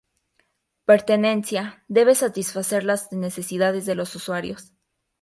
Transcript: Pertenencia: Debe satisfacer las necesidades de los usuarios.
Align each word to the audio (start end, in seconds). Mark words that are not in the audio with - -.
Pertenencia: 0.85 1.83
Debe 1.87 2.15
satisfacer 2.15 2.83
las 2.83 3.11
necesidades 3.11 3.85
de 3.85 3.93
los 3.93 4.15
usuarios. 4.15 4.73